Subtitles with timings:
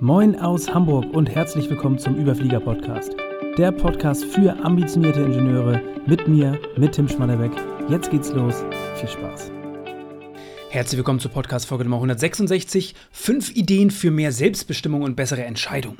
[0.00, 3.16] Moin aus Hamburg und herzlich willkommen zum Überflieger Podcast.
[3.56, 7.52] Der Podcast für ambitionierte Ingenieure mit mir, mit Tim Schmannerbeck.
[7.88, 8.62] Jetzt geht's los.
[8.96, 9.50] Viel Spaß.
[10.68, 12.94] Herzlich willkommen zur Podcast-Folge Nummer 166.
[13.10, 15.96] Fünf Ideen für mehr Selbstbestimmung und bessere Entscheidungen.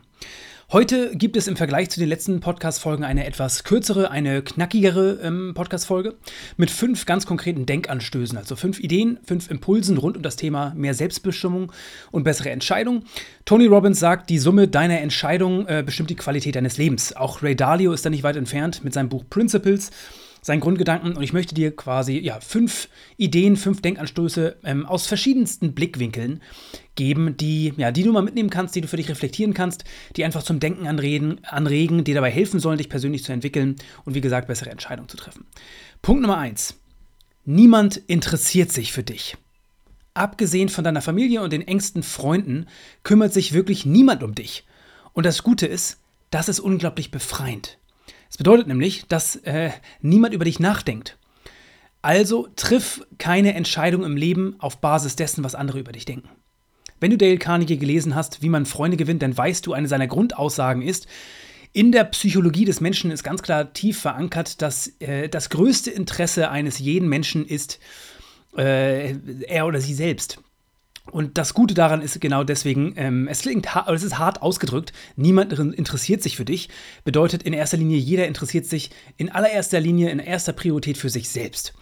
[0.72, 5.52] Heute gibt es im Vergleich zu den letzten Podcast-Folgen eine etwas kürzere, eine knackigere ähm,
[5.54, 6.16] Podcast-Folge
[6.56, 10.92] mit fünf ganz konkreten Denkanstößen, also fünf Ideen, fünf Impulsen rund um das Thema mehr
[10.92, 11.70] Selbstbestimmung
[12.10, 13.04] und bessere Entscheidung.
[13.44, 17.14] Tony Robbins sagt, die Summe deiner Entscheidung äh, bestimmt die Qualität deines Lebens.
[17.14, 19.92] Auch Ray Dalio ist da nicht weit entfernt mit seinem Buch Principles
[20.46, 25.74] seinen Grundgedanken und ich möchte dir quasi ja, fünf Ideen, fünf Denkanstöße ähm, aus verschiedensten
[25.74, 26.40] Blickwinkeln
[26.94, 29.82] geben, die, ja, die du mal mitnehmen kannst, die du für dich reflektieren kannst,
[30.14, 34.14] die einfach zum Denken anreden, anregen, dir dabei helfen sollen, dich persönlich zu entwickeln und
[34.14, 35.46] wie gesagt, bessere Entscheidungen zu treffen.
[36.00, 36.78] Punkt Nummer eins.
[37.44, 39.36] Niemand interessiert sich für dich.
[40.14, 42.66] Abgesehen von deiner Familie und den engsten Freunden
[43.02, 44.64] kümmert sich wirklich niemand um dich.
[45.12, 45.98] Und das Gute ist,
[46.30, 47.78] das ist unglaublich befreiend.
[48.30, 51.16] Es bedeutet nämlich, dass äh, niemand über dich nachdenkt.
[52.02, 56.28] Also triff keine Entscheidung im Leben auf Basis dessen, was andere über dich denken.
[57.00, 60.06] Wenn du Dale Carnegie gelesen hast, wie man Freunde gewinnt, dann weißt du, eine seiner
[60.06, 61.06] Grundaussagen ist,
[61.72, 66.50] in der Psychologie des Menschen ist ganz klar tief verankert, dass äh, das größte Interesse
[66.50, 67.80] eines jeden Menschen ist
[68.56, 70.38] äh, er oder sie selbst.
[71.10, 75.52] Und das Gute daran ist genau deswegen, ähm, es, klingt es ist hart ausgedrückt, niemand
[75.52, 76.68] interessiert sich für dich,
[77.04, 81.28] bedeutet in erster Linie, jeder interessiert sich in allererster Linie, in erster Priorität für sich
[81.28, 81.74] selbst.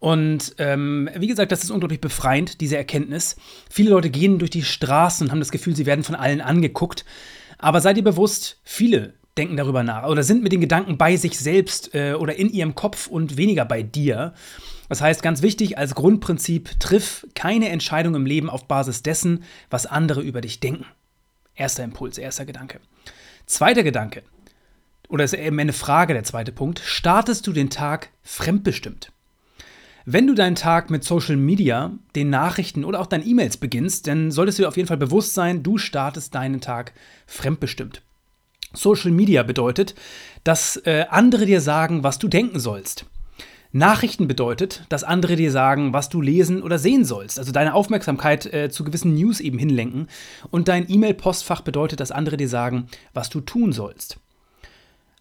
[0.00, 3.36] Und ähm, wie gesagt, das ist unglaublich befreiend, diese Erkenntnis.
[3.68, 7.04] Viele Leute gehen durch die Straßen und haben das Gefühl, sie werden von allen angeguckt.
[7.58, 11.38] Aber seid ihr bewusst, viele denken darüber nach oder sind mit den Gedanken bei sich
[11.38, 14.34] selbst äh, oder in ihrem Kopf und weniger bei dir.
[14.88, 19.86] Das heißt, ganz wichtig als Grundprinzip, triff keine Entscheidung im Leben auf Basis dessen, was
[19.86, 20.86] andere über dich denken.
[21.54, 22.80] Erster Impuls, erster Gedanke.
[23.46, 24.22] Zweiter Gedanke,
[25.08, 29.10] oder ist eben eine Frage, der zweite Punkt, startest du den Tag fremdbestimmt?
[30.04, 34.30] Wenn du deinen Tag mit Social Media, den Nachrichten oder auch deinen E-Mails beginnst, dann
[34.30, 36.92] solltest du dir auf jeden Fall bewusst sein, du startest deinen Tag
[37.26, 38.02] fremdbestimmt.
[38.72, 39.94] Social Media bedeutet,
[40.44, 43.06] dass äh, andere dir sagen, was du denken sollst.
[43.70, 48.46] Nachrichten bedeutet, dass andere dir sagen, was du lesen oder sehen sollst, also deine Aufmerksamkeit
[48.52, 50.08] äh, zu gewissen News eben hinlenken.
[50.50, 54.18] Und dein E-Mail-Postfach bedeutet, dass andere dir sagen, was du tun sollst.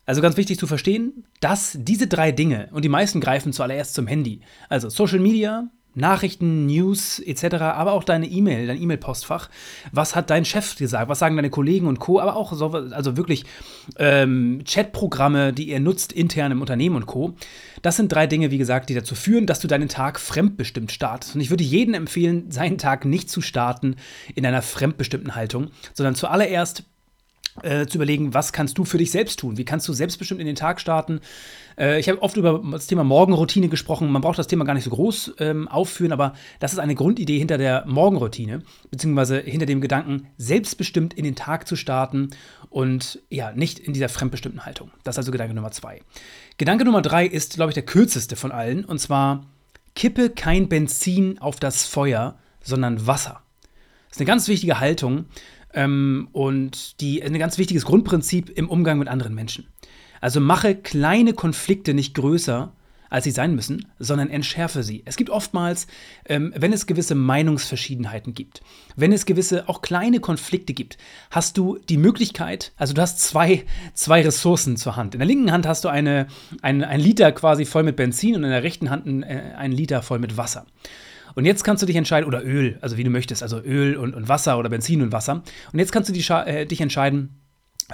[0.05, 4.07] Also ganz wichtig zu verstehen, dass diese drei Dinge, und die meisten greifen zuallererst zum
[4.07, 9.49] Handy, also Social Media, Nachrichten, News etc., aber auch deine E-Mail, dein E-Mail-Postfach.
[9.91, 11.09] Was hat dein Chef gesagt?
[11.09, 13.45] Was sagen deine Kollegen und Co., aber auch so, also wirklich
[13.97, 17.35] ähm, Chatprogramme, die ihr nutzt intern im Unternehmen und Co.
[17.81, 21.35] Das sind drei Dinge, wie gesagt, die dazu führen, dass du deinen Tag fremdbestimmt startest.
[21.35, 23.95] Und ich würde jedem empfehlen, seinen Tag nicht zu starten
[24.35, 26.83] in einer fremdbestimmten Haltung, sondern zuallererst
[27.63, 29.57] äh, zu überlegen, was kannst du für dich selbst tun?
[29.57, 31.21] Wie kannst du selbstbestimmt in den Tag starten?
[31.77, 34.11] Äh, ich habe oft über das Thema Morgenroutine gesprochen.
[34.11, 37.37] Man braucht das Thema gar nicht so groß ähm, aufführen, aber das ist eine Grundidee
[37.37, 42.29] hinter der Morgenroutine, beziehungsweise hinter dem Gedanken, selbstbestimmt in den Tag zu starten
[42.69, 44.91] und ja, nicht in dieser fremdbestimmten Haltung.
[45.03, 46.01] Das ist also Gedanke Nummer zwei.
[46.57, 49.45] Gedanke Nummer drei ist, glaube ich, der kürzeste von allen, und zwar,
[49.95, 53.41] kippe kein Benzin auf das Feuer, sondern Wasser.
[54.09, 55.25] Das ist eine ganz wichtige Haltung
[55.77, 59.67] ähm, und die, ein ganz wichtiges Grundprinzip im Umgang mit anderen Menschen.
[60.19, 62.73] Also mache kleine Konflikte nicht größer,
[63.11, 65.03] als sie sein müssen, sondern entschärfe sie.
[65.05, 65.85] Es gibt oftmals,
[66.25, 68.61] ähm, wenn es gewisse Meinungsverschiedenheiten gibt,
[68.95, 70.97] wenn es gewisse auch kleine Konflikte gibt,
[71.29, 73.63] hast du die Möglichkeit, also du hast zwei,
[73.93, 75.13] zwei Ressourcen zur Hand.
[75.13, 76.25] In der linken Hand hast du eine,
[76.63, 80.01] ein, ein Liter quasi voll mit Benzin und in der rechten Hand ein, äh, Liter
[80.01, 80.65] voll mit Wasser.
[81.37, 84.15] Und jetzt kannst du dich entscheiden, oder Öl, also wie du möchtest, also Öl und,
[84.15, 85.43] und Wasser oder Benzin und Wasser.
[85.71, 87.39] Und jetzt kannst du die, äh, dich entscheiden,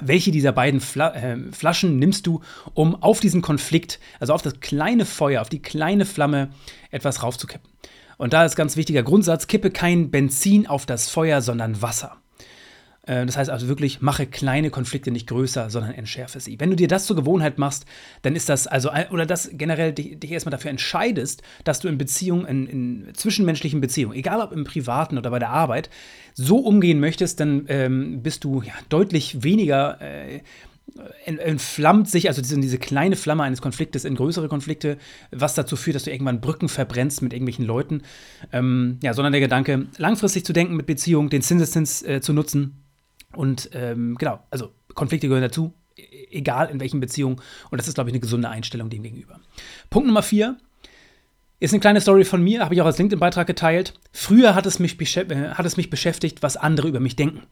[0.00, 2.40] welche dieser beiden Fla äh, Flaschen nimmst du,
[2.72, 6.48] um auf diesen Konflikt, also auf das kleine Feuer, auf die kleine Flamme
[6.90, 7.70] etwas raufzukippen.
[8.16, 12.16] Und da ist ganz wichtiger Grundsatz, kippe kein Benzin auf das Feuer, sondern Wasser.
[13.06, 16.58] Äh, das heißt also wirklich, mache kleine Konflikte nicht größer, sondern entschärfe sie.
[16.60, 17.84] Wenn du dir das zur Gewohnheit machst,
[18.22, 21.98] dann ist das also, oder das generell dich, dich erstmal dafür entscheidest, dass du in
[21.98, 25.90] Beziehungen, in, in, zwischenmenschlichen Beziehungen, egal ob im Privaten oder bei der Arbeit,
[26.34, 30.00] so umgehen möchtest, dann ähm, bist du ja, deutlich weniger.
[30.00, 30.40] Äh,
[31.24, 34.98] entflammt sich, also diese, diese, kleine Flamme eines Konfliktes in größere Konflikte,
[35.32, 38.02] was dazu führt, dass du irgendwann Brücken verbrennst mit irgendwelchen Leuten.
[38.52, 42.83] Ähm, ja, sondern der Gedanke, langfristig zu denken mit Beziehungen, den Zinseszins äh, zu nutzen,
[43.34, 47.36] und ähm, genau, also Konflikte gehören dazu, e-, egal in welchen Beziehungen.
[47.70, 49.40] Und das ist, glaube ich, eine gesunde Einstellung dem gegenüber.
[49.90, 50.56] Punkt Nummer vier
[51.60, 53.94] ist eine kleine Story von mir, habe ich auch als LinkedIn-Beitrag geteilt.
[54.12, 57.42] Früher hat es, mich äh, hat es mich beschäftigt, was andere über mich denken.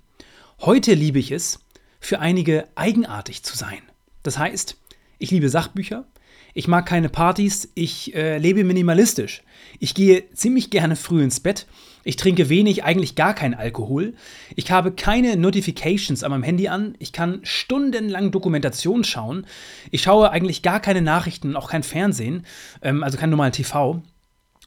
[0.60, 1.60] Heute liebe ich es,
[1.98, 3.78] für einige eigenartig zu sein.
[4.22, 4.76] Das heißt,
[5.18, 6.04] ich liebe Sachbücher,
[6.54, 9.42] ich mag keine Partys, ich äh, lebe minimalistisch.
[9.78, 11.66] Ich gehe ziemlich gerne früh ins Bett.
[12.04, 14.14] Ich trinke wenig, eigentlich gar keinen Alkohol.
[14.56, 16.94] Ich habe keine Notifications an meinem Handy an.
[16.98, 19.46] Ich kann stundenlang Dokumentation schauen.
[19.90, 22.44] Ich schaue eigentlich gar keine Nachrichten, auch kein Fernsehen,
[22.82, 24.02] ähm, also kein normalen TV.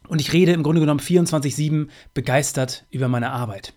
[0.07, 3.73] Und ich rede im Grunde genommen 24-7 begeistert über meine Arbeit.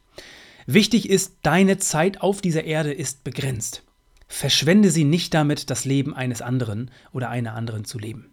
[0.66, 3.82] Wichtig ist, deine Zeit auf dieser Erde ist begrenzt.
[4.28, 8.32] Verschwende sie nicht damit, das Leben eines anderen oder einer anderen zu leben.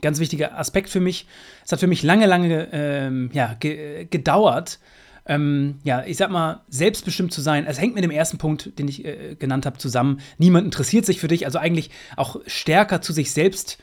[0.00, 1.26] Ganz wichtiger Aspekt für mich.
[1.64, 4.78] Es hat für mich lange, lange ähm, ja, ge gedauert,
[5.26, 7.66] ähm, ja, ich sag mal, selbstbestimmt zu sein.
[7.66, 10.20] Es hängt mit dem ersten Punkt, den ich äh, genannt habe, zusammen.
[10.38, 13.78] Niemand interessiert sich für dich, also eigentlich auch stärker zu sich selbst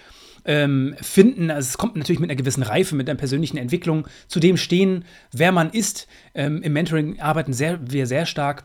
[0.45, 1.51] ähm, finden.
[1.51, 5.03] Also es kommt natürlich mit einer gewissen Reife, mit einer persönlichen Entwicklung zu dem stehen,
[5.31, 6.07] wer man ist.
[6.33, 8.63] Ähm, Im Mentoring arbeiten sehr, wir sehr stark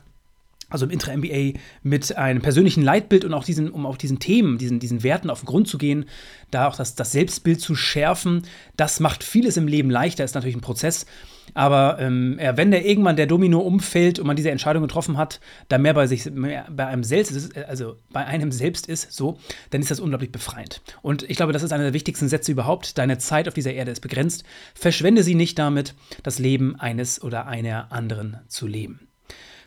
[0.69, 4.79] also im Intra-MBA, mit einem persönlichen Leitbild und auch diesen, um auch diesen Themen, diesen,
[4.79, 6.05] diesen Werten auf den Grund zu gehen,
[6.51, 8.43] da auch das, das Selbstbild zu schärfen,
[8.77, 11.05] das macht vieles im Leben leichter, ist natürlich ein Prozess.
[11.53, 15.39] Aber ähm, ja, wenn der irgendwann der Domino umfällt und man diese Entscheidung getroffen hat,
[15.67, 19.39] da mehr bei sich, mehr bei einem selbst ist, also bei einem selbst ist, so,
[19.71, 20.81] dann ist das unglaublich befreiend.
[21.01, 22.97] Und ich glaube, das ist einer der wichtigsten Sätze überhaupt.
[22.97, 24.43] Deine Zeit auf dieser Erde ist begrenzt.
[24.73, 29.08] Verschwende sie nicht damit, das Leben eines oder einer anderen zu leben.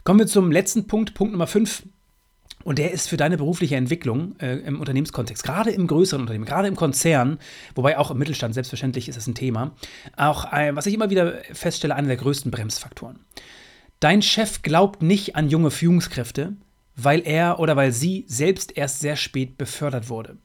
[0.05, 1.85] Kommen wir zum letzten Punkt, Punkt Nummer 5.
[2.65, 6.69] Und der ist für deine berufliche Entwicklung äh, im Unternehmenskontext, gerade im größeren Unternehmen, gerade
[6.69, 7.39] im Konzern,
[7.75, 9.73] wobei auch im Mittelstand, selbstverständlich ist das ein Thema,
[10.17, 13.19] auch, äh, was ich immer wieder feststelle, einer der größten Bremsfaktoren.
[13.99, 16.57] Dein Chef glaubt nicht an junge Führungskräfte,
[16.95, 20.37] weil er oder weil sie selbst erst sehr spät befördert wurde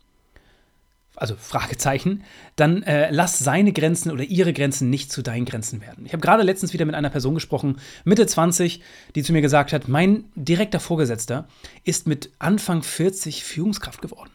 [1.17, 2.23] also Fragezeichen,
[2.55, 6.05] dann äh, lass seine Grenzen oder ihre Grenzen nicht zu deinen Grenzen werden.
[6.05, 8.81] Ich habe gerade letztens wieder mit einer Person gesprochen, Mitte 20,
[9.15, 11.47] die zu mir gesagt hat, mein direkter Vorgesetzter
[11.83, 14.31] ist mit Anfang 40 Führungskraft geworden.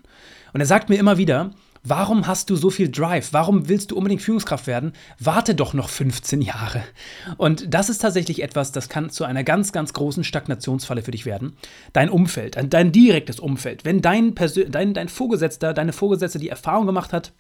[0.53, 1.53] Und er sagt mir immer wieder,
[1.85, 3.33] Warum hast du so viel Drive?
[3.33, 4.93] Warum willst du unbedingt Führungskraft werden?
[5.19, 6.85] Warte doch noch 15 Jahre.
[7.39, 11.27] Und das ist tatsächlich etwas, das kann zu einer ganz, ganz großen Stagnationsfalle für dich
[11.27, 11.57] werden.
[11.93, 13.85] Dein Umfeld, dein direktes Umfeld.
[13.85, 17.33] Wenn dein, Persön dein, dein Vorgesetzter, deine Vorgesetzte die Erfahrung gemacht hat,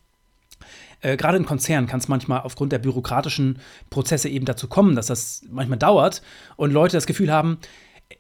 [1.03, 3.61] äh, gerade in Konzernen kann es manchmal aufgrund der bürokratischen
[3.91, 6.21] Prozesse eben dazu kommen, dass das manchmal dauert
[6.57, 7.59] und Leute das Gefühl haben,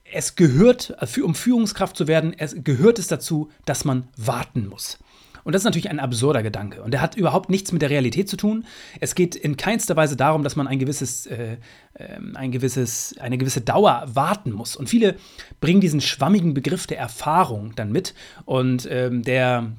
[0.04, 4.98] es gehört, um Führungskraft zu werden, es gehört es dazu, dass man warten muss.
[5.44, 6.82] Und das ist natürlich ein absurder Gedanke.
[6.82, 8.64] Und der hat überhaupt nichts mit der Realität zu tun.
[9.00, 11.56] Es geht in keinster Weise darum, dass man ein gewisses, äh,
[11.98, 14.76] ähm, ein gewisses, eine gewisse Dauer warten muss.
[14.76, 15.16] Und viele
[15.60, 18.14] bringen diesen schwammigen Begriff der Erfahrung dann mit.
[18.44, 19.72] Und ähm, der,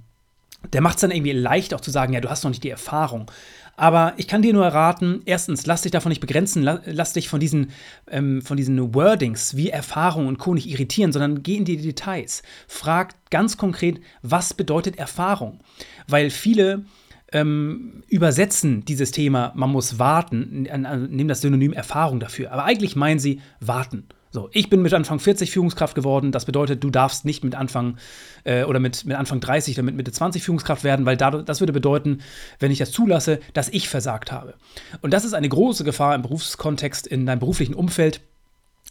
[0.71, 2.69] der macht es dann irgendwie leicht auch zu sagen, ja, du hast noch nicht die
[2.69, 3.29] Erfahrung.
[3.75, 7.39] Aber ich kann dir nur raten, erstens, lass dich davon nicht begrenzen, lass dich von
[7.39, 7.71] diesen,
[8.09, 10.53] ähm, von diesen Wordings wie Erfahrung und Co.
[10.53, 12.43] nicht irritieren, sondern geh in die Details.
[12.67, 15.59] Frag ganz konkret, was bedeutet Erfahrung?
[16.07, 16.85] Weil viele
[17.31, 20.63] ähm, übersetzen dieses Thema, man muss warten,
[21.09, 22.51] nehmen das Synonym Erfahrung dafür.
[22.51, 24.07] Aber eigentlich meinen sie warten.
[24.33, 26.31] So, ich bin mit Anfang 40 Führungskraft geworden.
[26.31, 27.97] Das bedeutet, du darfst nicht mit Anfang
[28.45, 31.59] äh, oder mit, mit Anfang 30 oder mit Mitte 20 Führungskraft werden, weil dadurch, das
[31.59, 32.21] würde bedeuten,
[32.57, 34.55] wenn ich das zulasse, dass ich versagt habe.
[35.03, 38.21] Und das ist eine große Gefahr im Berufskontext, in deinem beruflichen Umfeld.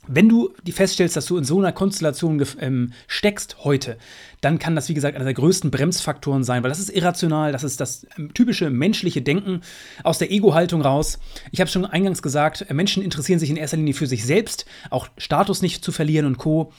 [0.09, 3.99] Wenn du die feststellst, dass du in so einer Konstellation ähm, steckst heute,
[4.41, 7.63] dann kann das, wie gesagt, einer der größten Bremsfaktoren sein, weil das ist irrational, das
[7.63, 9.61] ist das ähm, typische menschliche Denken
[10.03, 11.21] aus der Ego-Haltung raus.
[11.53, 14.67] Ich habe schon eingangs gesagt, äh, Menschen interessieren sich in erster Linie für sich selbst,
[14.91, 16.73] auch Status nicht zu verlieren und Co.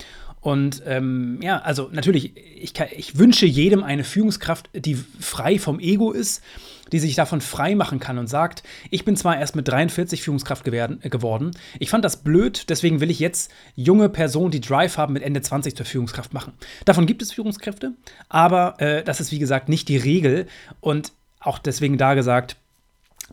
[0.44, 5.80] Und ähm, ja, also natürlich, ich, kann, ich wünsche jedem eine Führungskraft, die frei vom
[5.80, 6.44] Ego ist,
[6.92, 10.66] die sich davon frei machen kann und sagt, ich bin zwar erst mit 43 Führungskraft
[10.66, 14.98] geworden, äh, geworden, ich fand das blöd, deswegen will ich jetzt junge Personen, die Drive
[14.98, 16.52] haben, mit Ende 20 zur Führungskraft machen.
[16.84, 17.94] Davon gibt es Führungskräfte,
[18.28, 20.48] aber äh, das ist wie gesagt nicht die Regel
[20.82, 22.58] und auch deswegen da gesagt,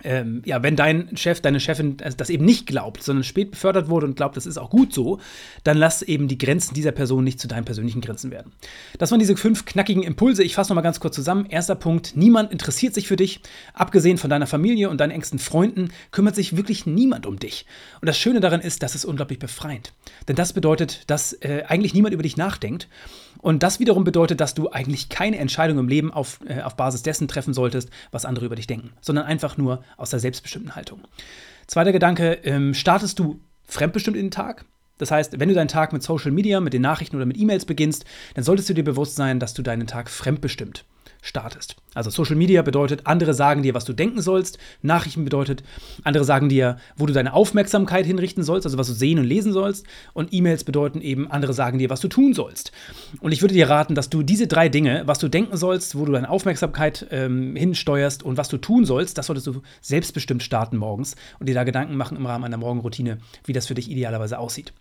[0.04, 4.06] ähm, ja, wenn dein Chef, deine Chefin das eben nicht glaubt, sondern spät befördert wurde
[4.06, 5.18] und glaubt, das ist auch gut so,
[5.64, 8.52] dann lass eben die Grenzen dieser Person nicht zu deinen persönlichen Grenzen werden.
[8.98, 10.42] Das waren diese fünf knackigen Impulse.
[10.42, 11.46] Ich fasse nochmal ganz kurz zusammen.
[11.46, 13.40] Erster Punkt: Niemand interessiert sich für dich.
[13.74, 17.66] Abgesehen von deiner Familie und deinen engsten Freunden kümmert sich wirklich niemand um dich.
[18.00, 19.92] Und das Schöne daran ist, das ist unglaublich befreiend.
[20.28, 22.88] Denn das bedeutet, dass äh, eigentlich niemand über dich nachdenkt.
[23.42, 27.02] Und das wiederum bedeutet, dass du eigentlich keine Entscheidung im Leben auf, äh, auf Basis
[27.02, 31.00] dessen treffen solltest, was andere über dich denken, sondern einfach nur aus der selbstbestimmten Haltung.
[31.66, 34.64] Zweiter Gedanke, ähm, startest du fremdbestimmt in den Tag?
[34.98, 37.64] Das heißt, wenn du deinen Tag mit Social Media, mit den Nachrichten oder mit E-Mails
[37.64, 38.04] beginnst,
[38.34, 40.84] dann solltest du dir bewusst sein, dass du deinen Tag fremdbestimmt
[41.22, 41.76] startest.
[41.94, 44.58] Also Social Media bedeutet, andere sagen dir, was du denken sollst.
[44.82, 45.62] Nachrichten bedeutet,
[46.04, 49.52] andere sagen dir, wo du deine Aufmerksamkeit hinrichten sollst, also was du sehen und lesen
[49.52, 49.86] sollst.
[50.12, 52.72] Und E-Mails bedeuten eben, andere sagen dir, was du tun sollst.
[53.20, 56.04] Und ich würde dir raten, dass du diese drei Dinge, was du denken sollst, wo
[56.04, 60.76] du deine Aufmerksamkeit ähm, hinsteuerst und was du tun sollst, das solltest du selbstbestimmt starten
[60.76, 64.38] morgens und dir da Gedanken machen im Rahmen einer Morgenroutine, wie das für dich idealerweise
[64.38, 64.72] aussieht.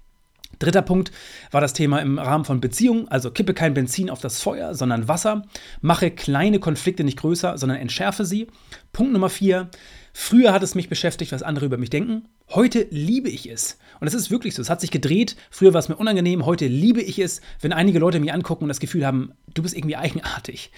[0.60, 1.12] Dritter Punkt
[1.52, 5.08] war das Thema im Rahmen von Beziehungen, also kippe kein Benzin auf das Feuer, sondern
[5.08, 5.44] Wasser,
[5.82, 8.48] mache kleine Konflikte nicht größer, sondern entschärfe sie.
[8.92, 9.70] Punkt Nummer vier,
[10.14, 13.78] früher hat es mich beschäftigt, was andere über mich denken, heute liebe ich es.
[14.02, 16.68] Und es ist wirklich so, es hat sich gedreht, früher war es mir unangenehm, heute
[16.68, 19.96] liebe ich es, wenn einige Leute mich angucken und das Gefühl haben, du bist irgendwie
[19.96, 20.72] eigenartig.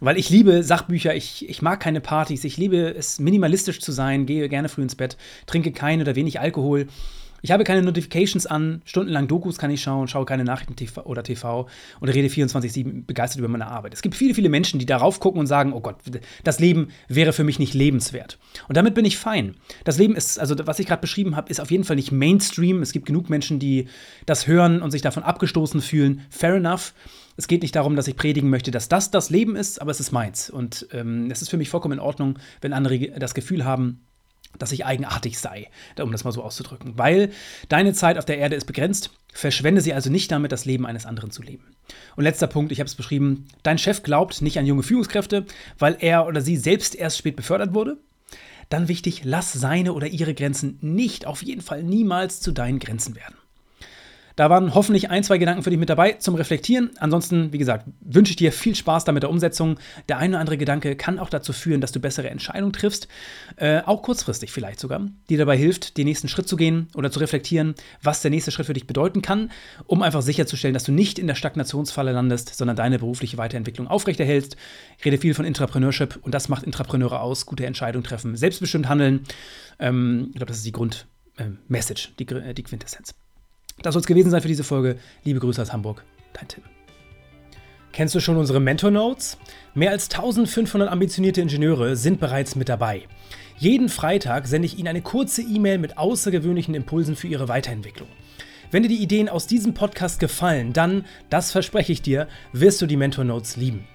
[0.00, 4.26] Weil ich liebe Sachbücher, ich, ich mag keine Partys, ich liebe es, minimalistisch zu sein,
[4.26, 5.16] gehe gerne früh ins Bett,
[5.46, 6.88] trinke kein oder wenig Alkohol.
[7.44, 11.22] Ich habe keine Notifications an, stundenlang Dokus kann ich schauen, schaue keine Nachrichten TV oder
[11.22, 11.68] TV
[12.00, 13.92] und rede 24-7 begeistert über meine Arbeit.
[13.92, 15.96] Es gibt viele, viele Menschen, die darauf gucken und sagen, oh Gott,
[16.42, 18.38] das Leben wäre für mich nicht lebenswert.
[18.66, 19.56] Und damit bin ich fein.
[19.84, 22.80] Das Leben ist, also was ich gerade beschrieben habe, ist auf jeden Fall nicht Mainstream.
[22.80, 23.88] Es gibt genug Menschen, die
[24.24, 26.22] das hören und sich davon abgestoßen fühlen.
[26.30, 26.94] Fair enough.
[27.36, 30.00] Es geht nicht darum, dass ich predigen möchte, dass das das Leben ist, aber es
[30.00, 30.48] ist meins.
[30.48, 34.00] Und ähm, es ist für mich vollkommen in Ordnung, wenn andere das Gefühl haben,
[34.58, 35.70] dass ich eigenartig sei,
[36.00, 36.96] um das mal so auszudrücken.
[36.96, 37.30] Weil
[37.68, 41.06] deine Zeit auf der Erde ist begrenzt, verschwende sie also nicht damit, das Leben eines
[41.06, 41.74] anderen zu leben.
[42.16, 45.46] Und letzter Punkt, ich habe es beschrieben, dein Chef glaubt nicht an junge Führungskräfte,
[45.78, 47.98] weil er oder sie selbst erst spät befördert wurde.
[48.68, 53.14] Dann wichtig, lass seine oder ihre Grenzen nicht, auf jeden Fall niemals zu deinen Grenzen
[53.14, 53.36] werden.
[54.36, 56.90] Da waren hoffentlich ein, zwei Gedanken für dich mit dabei zum Reflektieren.
[56.98, 59.78] Ansonsten, wie gesagt, wünsche ich dir viel Spaß da mit der Umsetzung.
[60.08, 63.06] Der eine oder andere Gedanke kann auch dazu führen, dass du bessere Entscheidungen triffst,
[63.56, 67.20] äh, auch kurzfristig vielleicht sogar, die dabei hilft, den nächsten Schritt zu gehen oder zu
[67.20, 69.52] reflektieren, was der nächste Schritt für dich bedeuten kann,
[69.86, 74.56] um einfach sicherzustellen, dass du nicht in der Stagnationsfalle landest, sondern deine berufliche Weiterentwicklung aufrechterhältst.
[74.98, 79.24] Ich rede viel von Intrapreneurship und das macht Intrapreneure aus, gute Entscheidungen treffen, selbstbestimmt handeln.
[79.78, 83.14] Ähm, ich glaube, das ist die Grundmessage, äh, die, die Quintessenz.
[83.82, 84.96] Das soll es gewesen sein für diese Folge.
[85.24, 86.62] Liebe Grüße aus Hamburg, dein Tim.
[87.92, 89.38] Kennst du schon unsere Mentor Notes?
[89.74, 93.02] Mehr als 1500 ambitionierte Ingenieure sind bereits mit dabei.
[93.56, 98.08] Jeden Freitag sende ich Ihnen eine kurze E-Mail mit außergewöhnlichen Impulsen für Ihre Weiterentwicklung.
[98.72, 102.86] Wenn dir die Ideen aus diesem Podcast gefallen, dann, das verspreche ich dir, wirst du
[102.86, 103.86] die Mentor Notes lieben.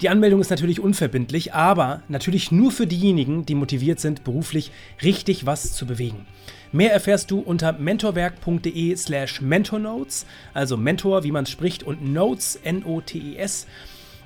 [0.00, 4.70] Die Anmeldung ist natürlich unverbindlich, aber natürlich nur für diejenigen, die motiviert sind, beruflich
[5.02, 6.26] richtig was zu bewegen.
[6.70, 12.56] Mehr erfährst du unter mentorwerk.de slash mentornotes, also Mentor, wie man es spricht, und Notes,
[12.62, 13.66] N-O-T-E-S.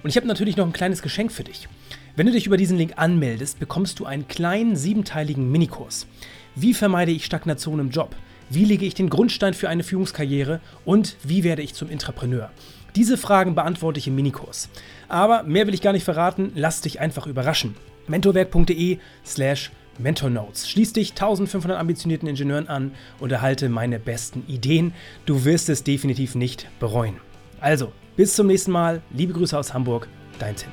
[0.03, 1.69] Und ich habe natürlich noch ein kleines Geschenk für dich.
[2.17, 6.09] Wenn du dich über diesen Link anmeldest, bekommst du einen kleinen siebenteiligen Minikurs.
[6.57, 8.17] Wie vermeide ich Stagnation im Job?
[8.51, 10.61] Wie lege ich den Grundstein für eine Führungskarriere?
[10.85, 12.51] Und wie werde ich zum Intrapreneur?
[12.97, 14.69] Diese Fragen beantworte ich im Minikurs.
[15.09, 17.77] Aber mehr will ich gar nicht verraten, lass dich einfach überraschen.
[18.09, 20.69] mentorwerk.de slash Mentor Notes.
[20.69, 24.95] Schließ dich 1500 ambitionierten Ingenieuren an und erhalte meine besten Ideen.
[25.27, 27.17] Du wirst es definitiv nicht bereuen.
[27.61, 29.03] Also, bis zum nächsten Mal.
[29.11, 30.09] Liebe Grüße aus Hamburg,
[30.39, 30.71] dein Tim.